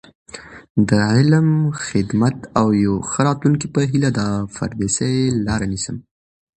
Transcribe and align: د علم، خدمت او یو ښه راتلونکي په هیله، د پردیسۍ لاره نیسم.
د 0.89 0.91
علم، 1.13 1.49
خدمت 1.87 2.37
او 2.59 2.67
یو 2.85 2.95
ښه 3.09 3.19
راتلونکي 3.27 3.67
په 3.75 3.81
هیله، 3.89 4.09
د 4.17 4.19
پردیسۍ 4.55 5.15
لاره 5.47 5.65
نیسم. 5.73 5.95